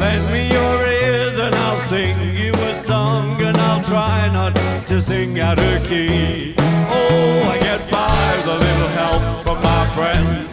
Lend 0.02 0.24
me 0.32 0.50
your 0.50 0.86
ears 0.86 1.38
and 1.38 1.54
I'll 1.54 1.80
sing 1.80 2.16
you 2.36 2.52
a 2.52 2.74
song 2.74 3.40
and 3.42 3.56
I'll 3.56 3.82
try 3.84 4.28
not 4.32 4.54
to 4.86 5.00
sing 5.00 5.40
out 5.40 5.58
of 5.58 5.84
key. 5.84 6.54
Oh, 6.58 7.50
I 7.52 7.58
get 7.58 7.90
by 7.90 8.36
with 8.36 8.46
a 8.46 8.58
little 8.58 8.88
help 8.88 9.44
from 9.44 9.62
my 9.62 9.86
friends. 9.94 10.51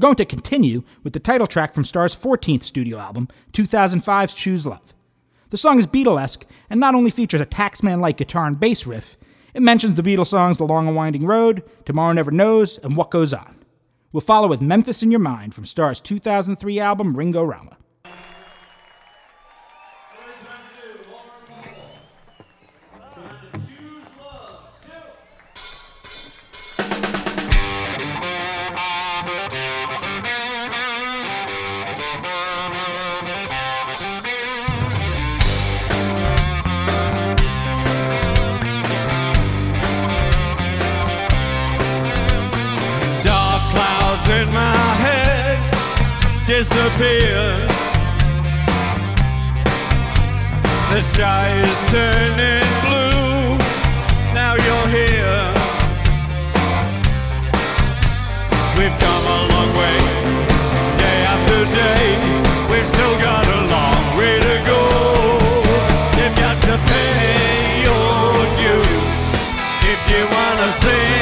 We're 0.00 0.08
going 0.08 0.16
to 0.16 0.24
continue 0.24 0.82
with 1.04 1.12
the 1.12 1.20
title 1.20 1.46
track 1.46 1.74
from 1.74 1.84
Starr's 1.84 2.16
14th 2.16 2.62
studio 2.62 2.96
album, 2.96 3.28
2005's 3.52 4.32
Choose 4.32 4.66
Love. 4.66 4.94
The 5.50 5.58
song 5.58 5.78
is 5.78 5.86
Beatlesque 5.86 6.44
and 6.70 6.80
not 6.80 6.94
only 6.94 7.10
features 7.10 7.42
a 7.42 7.44
taxman 7.44 8.00
like 8.00 8.16
guitar 8.16 8.46
and 8.46 8.58
bass 8.58 8.86
riff, 8.86 9.18
it 9.52 9.60
mentions 9.60 9.96
the 9.96 10.02
Beatles 10.02 10.28
songs 10.28 10.56
The 10.56 10.64
Long 10.64 10.86
and 10.86 10.96
Winding 10.96 11.26
Road, 11.26 11.62
Tomorrow 11.84 12.14
Never 12.14 12.30
Knows, 12.30 12.78
and 12.78 12.96
What 12.96 13.10
Goes 13.10 13.34
On. 13.34 13.54
We'll 14.10 14.22
follow 14.22 14.48
with 14.48 14.62
Memphis 14.62 15.02
in 15.02 15.10
Your 15.10 15.20
Mind 15.20 15.54
from 15.54 15.66
Starr's 15.66 16.00
2003 16.00 16.80
album, 16.80 17.14
Ringo 17.14 17.42
Rama. 17.42 17.76
Disappear. 46.60 47.40
The 50.92 51.00
sky 51.00 51.48
is 51.70 51.80
turning 51.90 52.70
blue. 52.84 53.56
Now 54.40 54.52
you're 54.66 54.88
here. 54.98 55.42
We've 58.76 58.96
come 59.04 59.24
a 59.36 59.40
long 59.52 59.70
way, 59.80 60.00
day 61.00 61.18
after 61.32 61.60
day. 61.80 62.04
We've 62.70 62.88
still 62.94 63.16
got 63.28 63.44
a 63.58 63.60
long 63.74 64.04
way 64.18 64.34
to 64.48 64.56
go. 64.70 64.82
You've 66.18 66.36
got 66.44 66.56
to 66.68 66.74
pay 66.92 67.84
your 67.88 68.32
dues 68.60 69.04
if 69.92 70.00
you 70.12 70.22
wanna 70.36 70.72
sing 70.82 71.19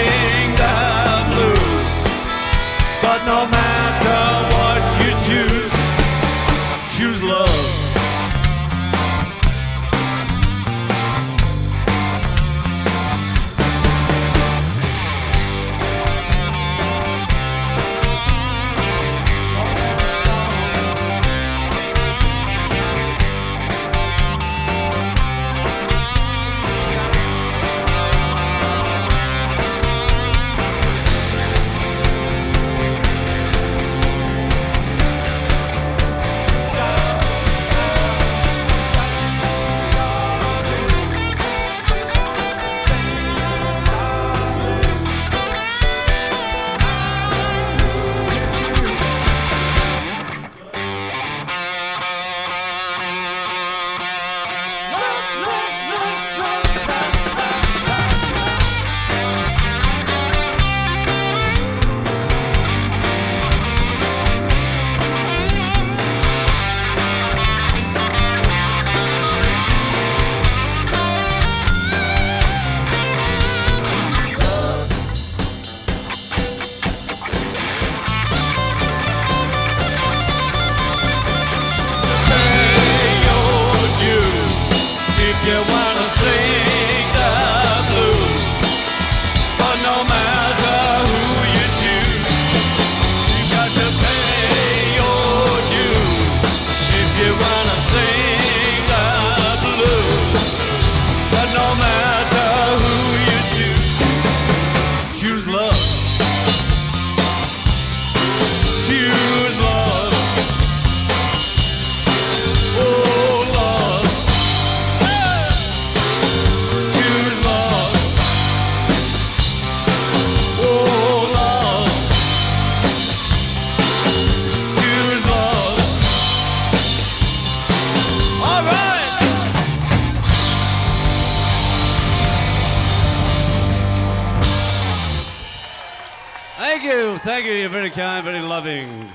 Thank 137.38 137.50
you. 137.50 137.56
You're 137.56 137.68
very 137.68 137.90
kind, 137.90 138.24
very 138.24 138.40
loving. 138.40 139.08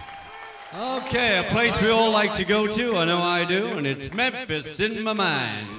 Okay, 0.73 1.45
a 1.45 1.51
place 1.51 1.81
we 1.81 1.89
all 1.89 2.09
like 2.09 2.33
to 2.35 2.45
go 2.45 2.67
to. 2.67 2.95
I 2.95 3.03
know 3.03 3.17
I 3.17 3.43
do, 3.43 3.65
and 3.77 3.85
it's 3.85 4.13
Memphis 4.13 4.79
in 4.79 5.03
my 5.03 5.11
mind. 5.11 5.75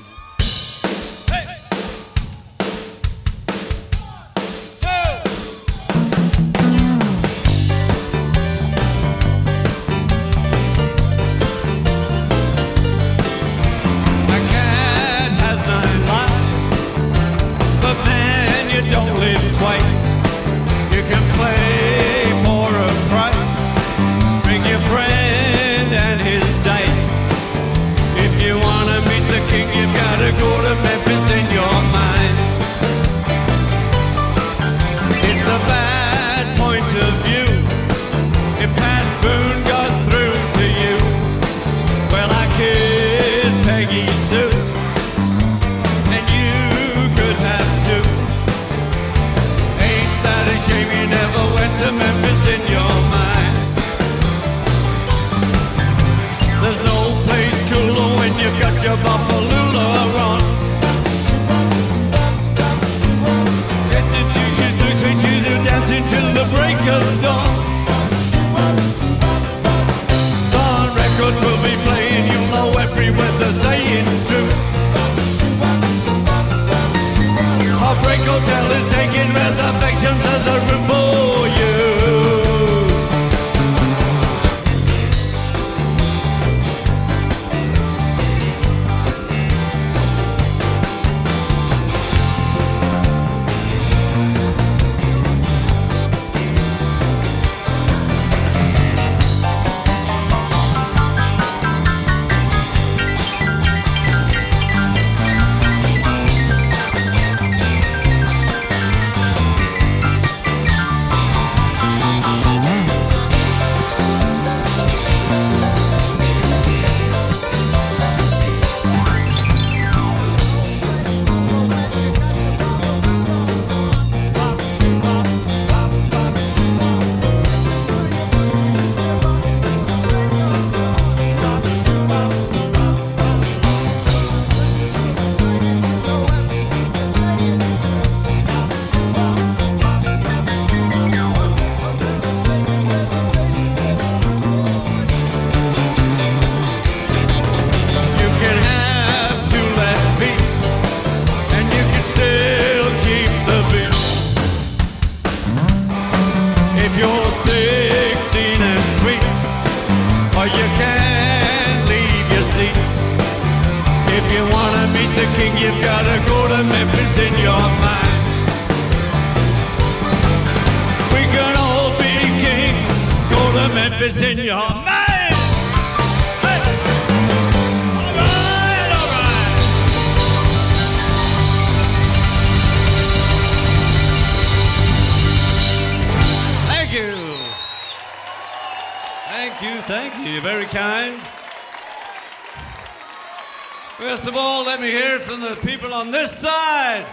First 193.96 194.26
of 194.26 194.36
all, 194.36 194.64
let 194.64 194.80
me 194.80 194.90
hear 194.90 195.20
from 195.20 195.40
the 195.40 195.54
people 195.62 195.94
on 195.94 196.10
this 196.10 196.36
side. 196.36 197.06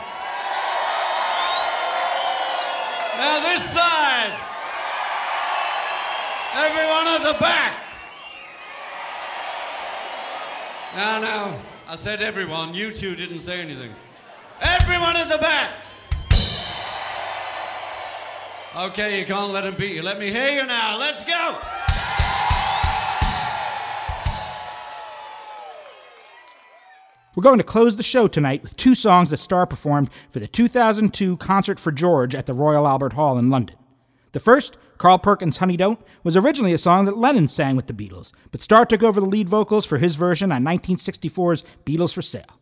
Now, 3.18 3.40
this 3.44 3.64
side. 3.72 4.36
Everyone 6.56 7.06
at 7.06 7.22
the 7.22 7.38
back. 7.40 7.86
Now, 10.96 11.20
now, 11.20 11.62
I 11.88 11.96
said 11.98 12.24
everyone. 12.24 12.74
You 12.74 12.92
two 12.92 13.16
didn't 13.16 13.42
say 13.42 13.62
anything. 13.62 13.94
Everyone 14.60 15.16
at 15.16 15.30
the 15.30 15.38
back. 15.38 15.70
Okay, 18.76 19.20
you 19.20 19.26
can't 19.28 19.52
let 19.52 19.66
him 19.66 19.76
beat 19.76 19.94
you. 19.94 20.02
Let 20.02 20.18
me 20.18 20.32
hear 20.32 20.50
you 20.50 20.66
now. 20.66 20.98
Let's 20.98 21.24
go. 21.24 21.81
We're 27.34 27.44
going 27.44 27.60
to 27.60 27.64
close 27.64 27.96
the 27.96 28.04
show 28.04 28.28
tonight 28.28 28.62
with 28.62 28.76
two 28.76 28.94
songs 28.94 29.30
that 29.30 29.38
Starr 29.38 29.66
performed 29.66 30.10
for 30.30 30.40
the 30.40 30.48
2002 30.48 31.38
Concert 31.38 31.80
for 31.80 31.94
George 31.94 32.36
at 32.36 32.46
the 32.46 32.54
Royal 32.54 32.86
Albert 32.86 33.14
Hall 33.14 33.38
in 33.38 33.50
London. 33.50 33.78
The 34.34 34.42
first, 34.42 34.78
Carl 34.98 35.18
Perkins' 35.18 35.60
Honey 35.60 35.78
Don't, 35.78 36.02
was 36.26 36.36
originally 36.36 36.74
a 36.74 36.78
song 36.78 37.06
that 37.06 37.18
Lennon 37.18 37.48
sang 37.48 37.78
with 37.78 37.88
the 37.88 37.94
Beatles, 37.94 38.34
but 38.52 38.62
Starr 38.62 38.86
took 38.86 39.02
over 39.02 39.22
the 39.22 39.26
lead 39.26 39.48
vocals 39.48 39.86
for 39.86 39.98
his 39.98 40.18
version 40.18 40.52
on 40.52 40.64
1964's 40.64 41.64
Beatles 41.86 42.14
for 42.14 42.22
Sale. 42.22 42.60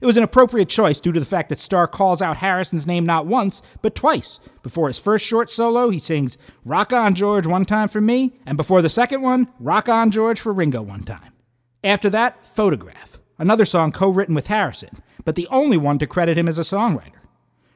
It 0.00 0.06
was 0.06 0.16
an 0.16 0.22
appropriate 0.22 0.68
choice 0.68 1.00
due 1.00 1.12
to 1.12 1.20
the 1.20 1.26
fact 1.26 1.48
that 1.48 1.58
Starr 1.58 1.88
calls 1.88 2.22
out 2.22 2.36
Harrison's 2.36 2.86
name 2.86 3.04
not 3.04 3.26
once, 3.26 3.60
but 3.82 3.96
twice. 3.96 4.38
Before 4.62 4.86
his 4.86 5.00
first 5.00 5.24
short 5.24 5.50
solo, 5.50 5.90
he 5.90 5.98
sings 5.98 6.38
Rock 6.64 6.92
On 6.92 7.16
George 7.16 7.48
one 7.48 7.64
time 7.64 7.88
for 7.88 8.00
me, 8.00 8.34
and 8.46 8.56
before 8.56 8.82
the 8.82 8.88
second 8.88 9.22
one, 9.22 9.48
Rock 9.58 9.88
On 9.88 10.12
George 10.12 10.38
for 10.38 10.52
Ringo 10.52 10.80
one 10.80 11.02
time. 11.02 11.32
After 11.82 12.08
that, 12.10 12.46
Photograph, 12.46 13.11
another 13.38 13.64
song 13.64 13.92
co 13.92 14.08
written 14.08 14.34
with 14.34 14.48
Harrison, 14.48 15.02
but 15.24 15.34
the 15.34 15.48
only 15.48 15.76
one 15.76 15.98
to 15.98 16.06
credit 16.06 16.38
him 16.38 16.48
as 16.48 16.58
a 16.58 16.62
songwriter. 16.62 17.20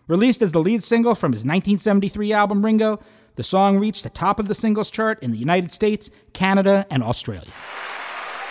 Released 0.08 0.42
as 0.42 0.52
the 0.52 0.60
lead 0.60 0.82
single 0.82 1.14
from 1.14 1.32
his 1.32 1.40
1973 1.40 2.32
album 2.32 2.64
Ringo, 2.64 3.00
the 3.34 3.42
song 3.42 3.78
reached 3.78 4.02
the 4.02 4.10
top 4.10 4.38
of 4.40 4.48
the 4.48 4.54
singles 4.54 4.90
chart 4.90 5.22
in 5.22 5.30
the 5.30 5.38
United 5.38 5.72
States, 5.72 6.10
Canada, 6.32 6.86
and 6.90 7.02
Australia. 7.02 7.52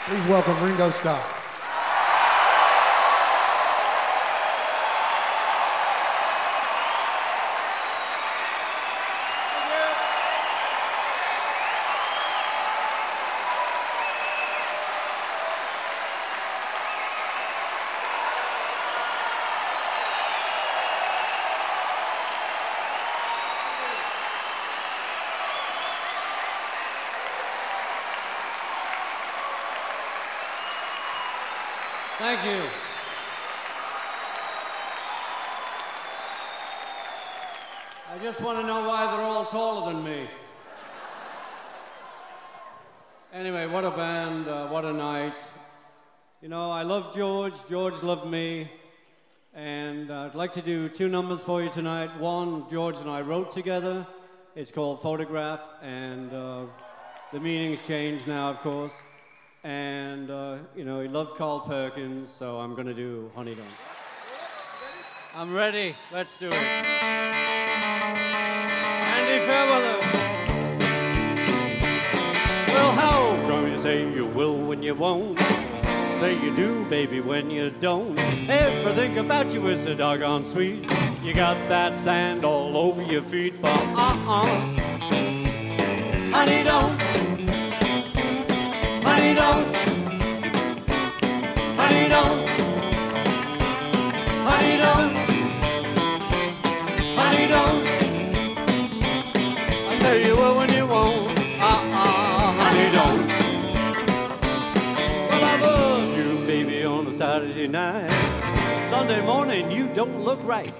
Please 0.05 0.25
welcome 0.25 0.61
Ringo 0.63 0.89
Starr. 0.91 1.34
Thank 32.27 32.43
you. 32.43 32.63
I 38.09 38.17
just 38.23 38.41
want 38.41 38.59
to 38.61 38.65
know 38.65 38.87
why 38.87 39.05
they're 39.15 39.23
all 39.23 39.45
taller 39.45 39.93
than 39.93 40.03
me. 40.03 40.27
Anyway, 43.31 43.67
what 43.67 43.85
a 43.85 43.91
band, 43.91 44.47
uh, 44.47 44.69
what 44.69 44.85
a 44.85 44.91
night. 44.91 45.39
You 46.41 46.49
know, 46.49 46.71
I 46.71 46.81
love 46.81 47.13
George, 47.13 47.53
George 47.69 48.01
loved 48.01 48.25
me, 48.27 48.71
and 49.53 50.09
uh, 50.09 50.21
I'd 50.21 50.33
like 50.33 50.53
to 50.53 50.63
do 50.63 50.89
two 50.89 51.07
numbers 51.07 51.43
for 51.43 51.61
you 51.61 51.69
tonight. 51.69 52.19
One, 52.19 52.67
George 52.71 52.97
and 52.97 53.07
I 53.07 53.21
wrote 53.21 53.51
together. 53.51 54.07
It's 54.55 54.71
called 54.71 54.99
Photograph, 55.03 55.61
and 55.83 56.33
uh, 56.33 56.65
the 57.31 57.39
meaning's 57.39 57.85
changed 57.85 58.27
now, 58.27 58.49
of 58.49 58.61
course. 58.61 58.99
And, 59.65 60.29
uh, 60.29 60.57
you 60.75 60.85
know, 60.85 60.99
he 61.01 61.07
loved 61.07 61.37
Carl 61.37 61.61
Perkins, 61.61 62.29
so 62.29 62.59
I'm 62.59 62.75
going 62.75 62.85
to 62.85 62.93
do 62.93 63.31
Honey 63.33 63.55
Don't. 63.55 63.65
I'm 65.33 65.55
ready. 65.55 65.95
Let's 66.13 66.37
do 66.37 66.49
it. 66.51 66.53
Andy 69.15 69.43
Fairweather. 69.43 69.97
Well, 72.67 72.91
how 72.91 73.35
come 73.47 73.71
you 73.71 73.79
say 73.79 74.07
you 74.13 74.27
will 74.27 74.55
when 74.55 74.83
you 74.83 74.93
won't? 74.93 75.39
Say 76.19 76.39
you 76.43 76.55
do, 76.55 76.85
baby, 76.85 77.19
when 77.19 77.49
you 77.49 77.71
don't. 77.71 78.19
Everything 78.47 79.17
about 79.17 79.51
you 79.51 79.65
is 79.69 79.81
so 79.81 79.95
doggone 79.95 80.43
sweet. 80.43 80.87
You 81.23 81.33
got 81.33 81.57
that 81.69 81.97
sand 81.97 82.45
all 82.45 82.77
over 82.77 83.01
your 83.01 83.23
feet, 83.23 83.59
but 83.59 83.75
uh-uh. 83.95 84.45
Honey, 86.31 86.63
don't. 86.63 86.94
Honey, 89.25 89.37
don't. 89.37 89.75
Honey, 91.75 92.09
don't. 92.09 92.47
Honey, 94.45 94.77
don't. 94.77 95.15
Honey, 97.17 97.47
don't. 97.47 97.87
I 99.89 99.97
say 99.99 100.27
you 100.27 100.35
will 100.35 100.55
when 100.57 100.71
you 100.71 100.85
won't. 100.85 101.39
Uh-uh. 101.39 102.53
Honey, 102.61 102.91
don't. 102.93 103.27
Well, 105.27 105.43
I 105.43 105.59
love 105.59 106.15
you, 106.15 106.45
baby, 106.45 106.85
on 106.85 107.07
a 107.07 107.11
Saturday 107.11 107.67
night. 107.67 108.11
Sunday 108.91 109.25
morning, 109.25 109.71
you 109.71 109.87
don't 109.87 110.23
look 110.23 110.39
right. 110.43 110.71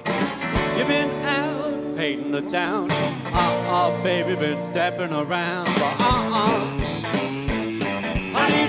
You've 0.78 0.88
been 0.88 1.10
out 1.26 1.98
painting 1.98 2.30
the 2.30 2.43
town. 2.43 2.91
Uh-uh, 2.91 4.04
baby, 4.04 4.36
been 4.39 4.62
stepping 4.62 5.12
around. 5.14 5.66
But 5.66 5.96
uh-uh. 6.00 6.74
Honey, 8.48 8.68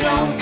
don't. 0.00 0.35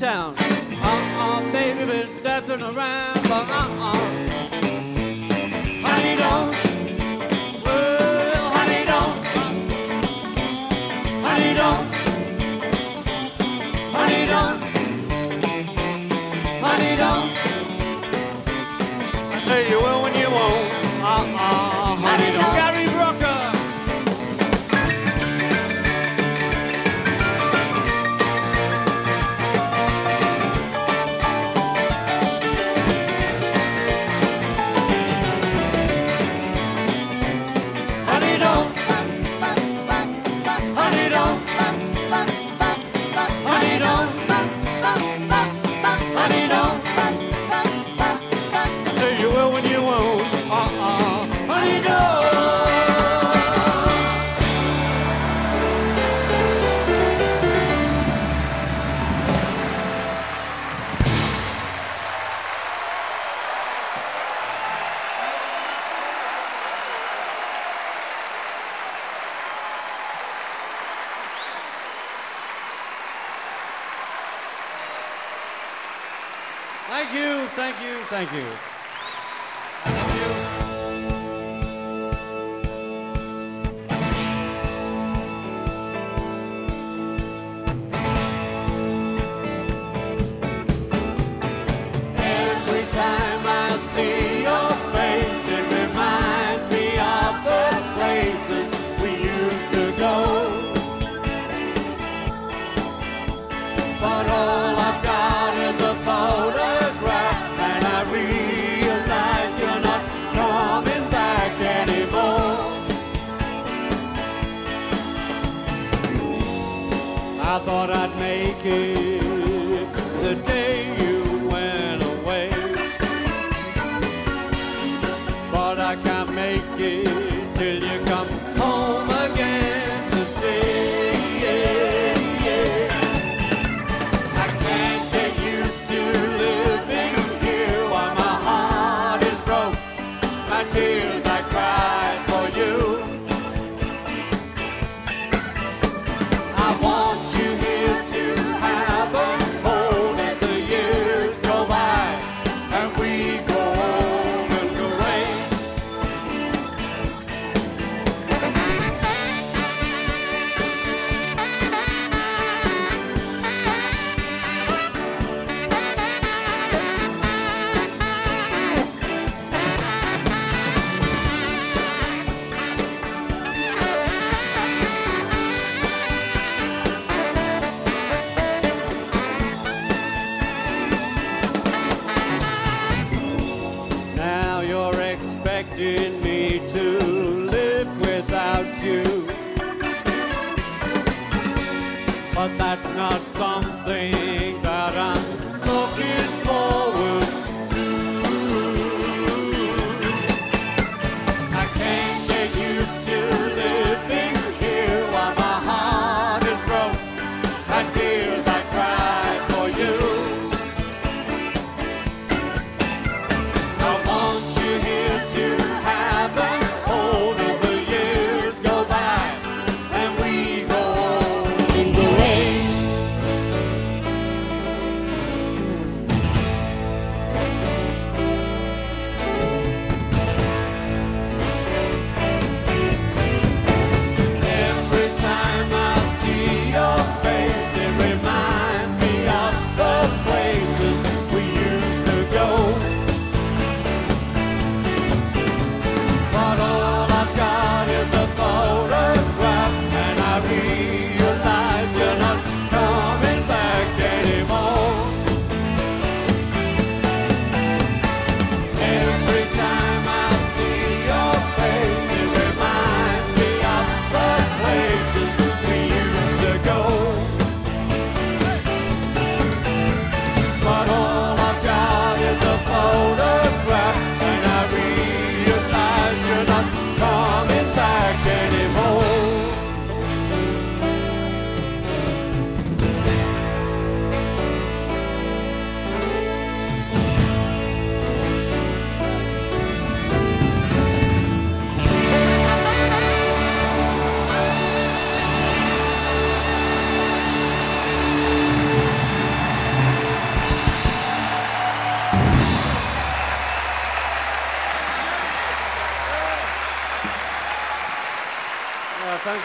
Town. 0.00 0.34
Uh-uh, 0.38 1.52
baby, 1.52 1.84
been 1.84 2.10
stepping 2.10 2.62
around, 2.62 3.22
but 3.24 3.46
uh-uh. 3.50 4.29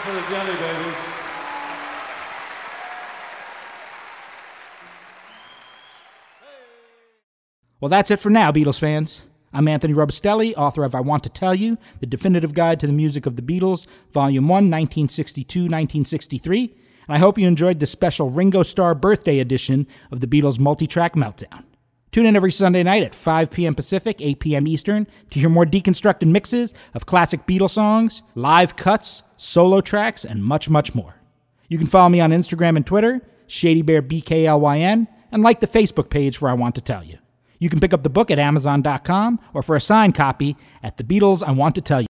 For 0.06 0.12
the 0.12 0.20
jelly 0.28 0.54
babies. 0.54 0.96
Well, 7.80 7.88
that's 7.88 8.12
it 8.12 8.20
for 8.20 8.30
now, 8.30 8.52
Beatles 8.52 8.78
fans. 8.78 9.24
I'm 9.52 9.66
Anthony 9.66 9.94
Robustelli, 9.94 10.54
author 10.56 10.84
of 10.84 10.94
I 10.94 11.00
Want 11.00 11.24
to 11.24 11.28
Tell 11.28 11.56
You, 11.56 11.76
The 11.98 12.06
Definitive 12.06 12.54
Guide 12.54 12.78
to 12.80 12.86
the 12.86 12.92
Music 12.92 13.26
of 13.26 13.34
the 13.34 13.42
Beatles, 13.42 13.86
Volume 14.12 14.46
1, 14.46 14.70
1962 14.70 15.60
1963, 15.62 16.74
and 17.08 17.16
I 17.16 17.18
hope 17.18 17.36
you 17.36 17.48
enjoyed 17.48 17.80
the 17.80 17.86
special 17.86 18.30
Ringo 18.30 18.62
Starr 18.62 18.94
birthday 18.94 19.40
edition 19.40 19.88
of 20.12 20.20
the 20.20 20.28
Beatles 20.28 20.60
multi 20.60 20.86
track 20.86 21.14
meltdown. 21.14 21.64
Tune 22.12 22.26
in 22.26 22.36
every 22.36 22.52
Sunday 22.52 22.84
night 22.84 23.02
at 23.02 23.14
5 23.14 23.50
p.m. 23.50 23.74
Pacific, 23.74 24.20
8 24.20 24.38
p.m. 24.38 24.68
Eastern 24.68 25.08
to 25.30 25.40
hear 25.40 25.48
more 25.48 25.66
deconstructed 25.66 26.28
mixes 26.28 26.72
of 26.94 27.06
classic 27.06 27.44
Beatles 27.46 27.70
songs, 27.70 28.22
live 28.36 28.76
cuts, 28.76 29.22
solo 29.36 29.80
tracks, 29.80 30.24
and 30.24 30.44
much, 30.44 30.68
much 30.68 30.94
more. 30.94 31.16
You 31.68 31.78
can 31.78 31.86
follow 31.86 32.08
me 32.08 32.20
on 32.20 32.30
Instagram 32.30 32.76
and 32.76 32.86
Twitter, 32.86 33.22
ShadyBearBKLYN, 33.48 35.06
and 35.32 35.42
like 35.42 35.60
the 35.60 35.66
Facebook 35.66 36.10
page 36.10 36.36
for 36.36 36.48
I 36.48 36.54
Want 36.54 36.74
to 36.76 36.80
Tell 36.80 37.02
You. 37.02 37.18
You 37.58 37.70
can 37.70 37.80
pick 37.80 37.94
up 37.94 38.02
the 38.02 38.10
book 38.10 38.30
at 38.30 38.38
Amazon.com 38.38 39.40
or 39.54 39.62
for 39.62 39.76
a 39.76 39.80
signed 39.80 40.14
copy 40.14 40.56
at 40.82 40.96
The 40.98 41.04
Beatles 41.04 41.42
I 41.42 41.52
Want 41.52 41.74
to 41.76 41.80
Tell 41.80 42.00
You. 42.00 42.04